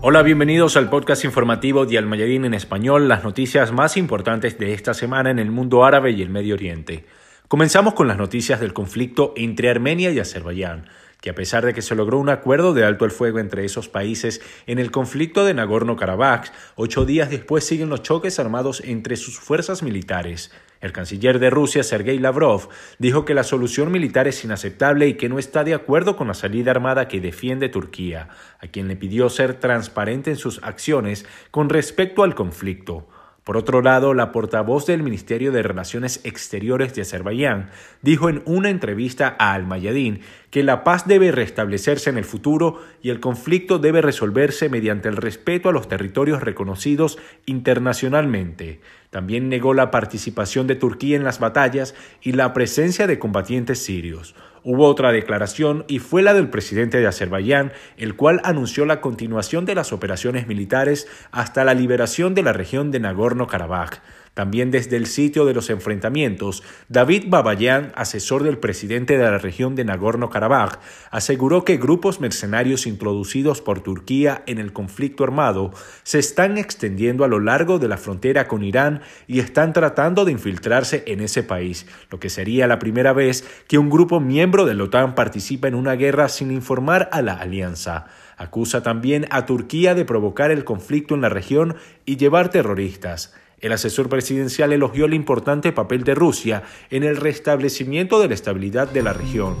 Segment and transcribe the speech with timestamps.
[0.00, 4.94] Hola, bienvenidos al podcast informativo de Al en español, las noticias más importantes de esta
[4.94, 7.04] semana en el mundo árabe y el Medio Oriente.
[7.48, 10.84] Comenzamos con las noticias del conflicto entre Armenia y Azerbaiyán,
[11.20, 13.88] que a pesar de que se logró un acuerdo de alto el fuego entre esos
[13.88, 19.38] países en el conflicto de Nagorno-Karabaj, ocho días después siguen los choques armados entre sus
[19.38, 20.52] fuerzas militares.
[20.80, 22.68] El canciller de Rusia, Sergei Lavrov,
[22.98, 26.34] dijo que la solución militar es inaceptable y que no está de acuerdo con la
[26.34, 28.28] salida armada que defiende Turquía,
[28.60, 33.08] a quien le pidió ser transparente en sus acciones con respecto al conflicto.
[33.48, 37.70] Por otro lado, la portavoz del Ministerio de Relaciones Exteriores de Azerbaiyán
[38.02, 40.20] dijo en una entrevista a Al-Mayadin
[40.50, 45.16] que la paz debe restablecerse en el futuro y el conflicto debe resolverse mediante el
[45.16, 48.82] respeto a los territorios reconocidos internacionalmente.
[49.08, 54.34] También negó la participación de Turquía en las batallas y la presencia de combatientes sirios.
[54.70, 59.64] Hubo otra declaración y fue la del presidente de Azerbaiyán, el cual anunció la continuación
[59.64, 64.02] de las operaciones militares hasta la liberación de la región de Nagorno-Karabaj.
[64.38, 69.74] También desde el sitio de los enfrentamientos, David Babayan, asesor del presidente de la región
[69.74, 70.78] de Nagorno-Karabaj,
[71.10, 75.72] aseguró que grupos mercenarios introducidos por Turquía en el conflicto armado
[76.04, 80.30] se están extendiendo a lo largo de la frontera con Irán y están tratando de
[80.30, 84.74] infiltrarse en ese país, lo que sería la primera vez que un grupo miembro de
[84.74, 88.06] la OTAN participa en una guerra sin informar a la alianza.
[88.36, 91.74] Acusa también a Turquía de provocar el conflicto en la región
[92.06, 93.34] y llevar terroristas.
[93.60, 98.88] El asesor presidencial elogió el importante papel de Rusia en el restablecimiento de la estabilidad
[98.88, 99.56] de la región.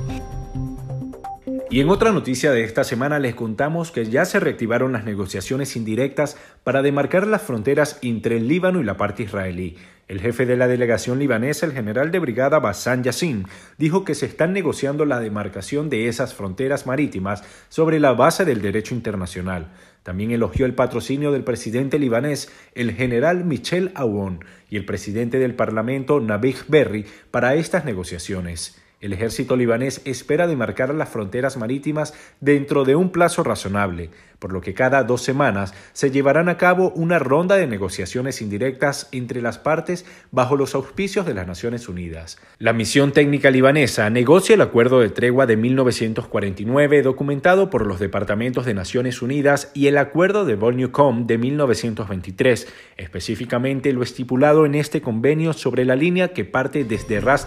[1.70, 5.76] Y en otra noticia de esta semana les contamos que ya se reactivaron las negociaciones
[5.76, 9.76] indirectas para demarcar las fronteras entre el Líbano y la parte israelí.
[10.06, 13.44] El jefe de la delegación libanesa, el general de brigada Bassam Yassin,
[13.76, 18.62] dijo que se están negociando la demarcación de esas fronteras marítimas sobre la base del
[18.62, 19.68] derecho internacional.
[20.08, 25.54] También elogió el patrocinio del presidente libanés, el general Michel Aoun, y el presidente del
[25.54, 28.80] Parlamento, Nabih Berri, para estas negociaciones.
[29.00, 34.10] El ejército libanés espera demarcar las fronteras marítimas dentro de un plazo razonable,
[34.40, 39.08] por lo que cada dos semanas se llevarán a cabo una ronda de negociaciones indirectas
[39.12, 42.38] entre las partes bajo los auspicios de las Naciones Unidas.
[42.58, 48.66] La misión técnica libanesa negocia el acuerdo de tregua de 1949 documentado por los departamentos
[48.66, 52.66] de Naciones Unidas y el acuerdo de Volnewcom de 1923,
[52.96, 57.46] específicamente lo estipulado en este convenio sobre la línea que parte desde Ras.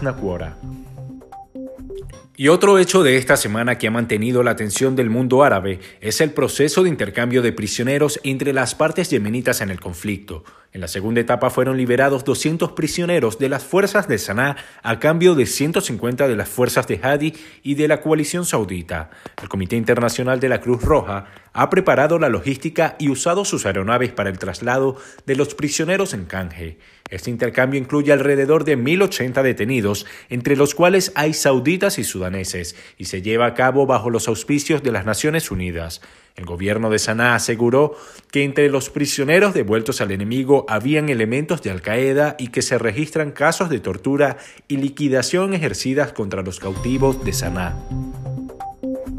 [2.34, 6.22] Y otro hecho de esta semana que ha mantenido la atención del mundo árabe es
[6.22, 10.42] el proceso de intercambio de prisioneros entre las partes yemenitas en el conflicto.
[10.72, 15.34] En la segunda etapa fueron liberados 200 prisioneros de las fuerzas de Sanaa a cambio
[15.34, 19.10] de 150 de las fuerzas de Hadi y de la coalición saudita.
[19.42, 24.10] El Comité Internacional de la Cruz Roja ha preparado la logística y usado sus aeronaves
[24.10, 26.78] para el traslado de los prisioneros en canje.
[27.12, 33.04] Este intercambio incluye alrededor de 1.080 detenidos, entre los cuales hay sauditas y sudaneses, y
[33.04, 36.00] se lleva a cabo bajo los auspicios de las Naciones Unidas.
[36.36, 37.94] El gobierno de Sanaa aseguró
[38.30, 43.32] que entre los prisioneros devueltos al enemigo habían elementos de Al-Qaeda y que se registran
[43.32, 47.76] casos de tortura y liquidación ejercidas contra los cautivos de Sanaa.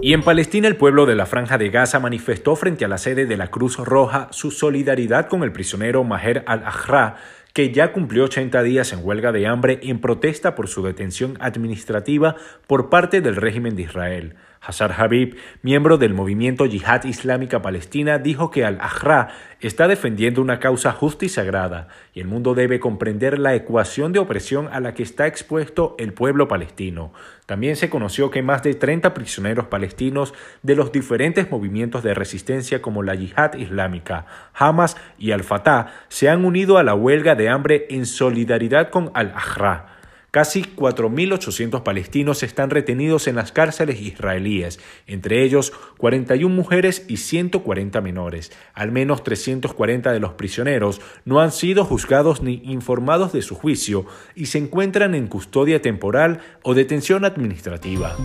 [0.01, 3.27] Y en Palestina el pueblo de la Franja de Gaza manifestó frente a la sede
[3.27, 7.17] de la Cruz Roja su solidaridad con el prisionero Maher al-Ahra,
[7.53, 12.35] que ya cumplió 80 días en huelga de hambre en protesta por su detención administrativa
[12.65, 14.35] por parte del régimen de Israel.
[14.66, 19.28] Hassar Habib, miembro del movimiento Yihad Islámica Palestina, dijo que Al-Ahra
[19.59, 24.19] está defendiendo una causa justa y sagrada, y el mundo debe comprender la ecuación de
[24.19, 27.12] opresión a la que está expuesto el pueblo palestino.
[27.46, 32.81] También se conoció que más de 30 prisioneros palestinos de los diferentes movimientos de resistencia
[32.81, 37.85] como la Yihad Islámica, Hamas y Al-Fatah se han unido a la huelga de hambre
[37.90, 39.92] en solidaridad con Al-Ahra.
[40.33, 48.01] Casi 4.800 palestinos están retenidos en las cárceles israelíes, entre ellos 41 mujeres y 140
[48.01, 48.51] menores.
[48.74, 54.07] Al menos 340 de los prisioneros no han sido juzgados ni informados de su juicio
[54.33, 58.18] y se encuentran en custodia temporal o detención administrativa.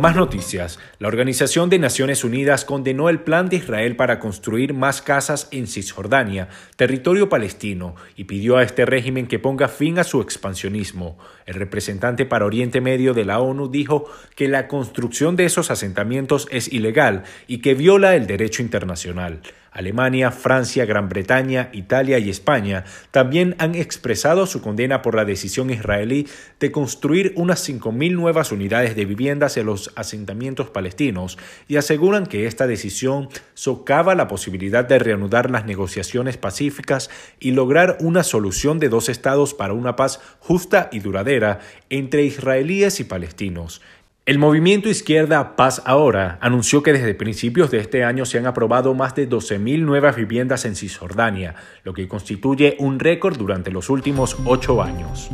[0.00, 0.78] Más noticias.
[0.98, 5.66] La Organización de Naciones Unidas condenó el plan de Israel para construir más casas en
[5.66, 11.18] Cisjordania, territorio palestino, y pidió a este régimen que ponga fin a su expansionismo.
[11.44, 14.06] El representante para Oriente Medio de la ONU dijo
[14.36, 19.42] que la construcción de esos asentamientos es ilegal y que viola el derecho internacional.
[19.70, 25.70] Alemania, Francia, Gran Bretaña, Italia y España también han expresado su condena por la decisión
[25.70, 26.26] israelí
[26.58, 31.38] de construir unas 5.000 nuevas unidades de viviendas en los asentamientos palestinos
[31.68, 37.96] y aseguran que esta decisión socava la posibilidad de reanudar las negociaciones pacíficas y lograr
[38.00, 43.80] una solución de dos estados para una paz justa y duradera entre israelíes y palestinos.
[44.30, 48.94] El movimiento izquierda Paz Ahora anunció que desde principios de este año se han aprobado
[48.94, 54.36] más de 12.000 nuevas viviendas en Cisjordania, lo que constituye un récord durante los últimos
[54.44, 55.30] ocho años.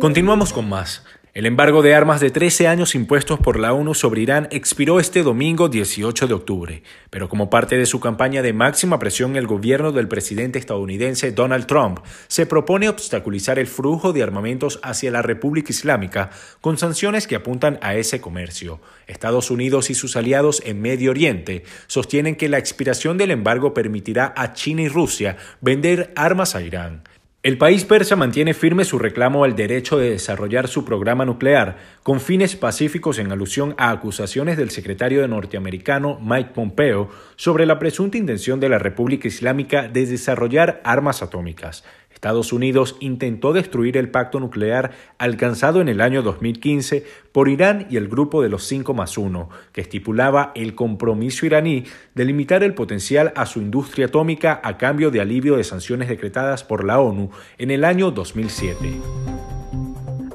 [0.00, 1.04] Continuamos con más.
[1.32, 5.22] El embargo de armas de 13 años impuestos por la ONU sobre Irán expiró este
[5.22, 9.92] domingo 18 de octubre, pero como parte de su campaña de máxima presión el gobierno
[9.92, 15.70] del presidente estadounidense Donald Trump se propone obstaculizar el flujo de armamentos hacia la República
[15.70, 16.30] Islámica
[16.60, 18.80] con sanciones que apuntan a ese comercio.
[19.06, 24.34] Estados Unidos y sus aliados en Medio Oriente sostienen que la expiración del embargo permitirá
[24.36, 27.04] a China y Rusia vender armas a Irán.
[27.42, 32.20] El país persa mantiene firme su reclamo al derecho de desarrollar su programa nuclear con
[32.20, 38.18] fines pacíficos en alusión a acusaciones del secretario de norteamericano Mike Pompeo sobre la presunta
[38.18, 41.82] intención de la República Islámica de desarrollar armas atómicas.
[42.20, 47.96] Estados Unidos intentó destruir el pacto nuclear alcanzado en el año 2015 por Irán y
[47.96, 51.84] el grupo de los 5 más 1, que estipulaba el compromiso iraní
[52.14, 56.62] de limitar el potencial a su industria atómica a cambio de alivio de sanciones decretadas
[56.62, 59.29] por la ONU en el año 2007.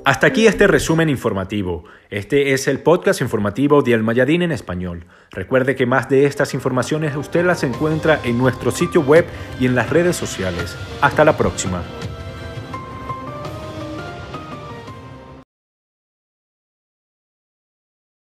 [0.06, 1.84] Hasta aquí este resumen informativo.
[2.12, 5.07] Este es el podcast informativo de Almayadín en español.
[5.31, 9.25] Recuerde que más de estas informaciones usted las encuentra en nuestro sitio web
[9.60, 10.78] y en las redes sociales.
[11.02, 11.81] Hasta la próxima.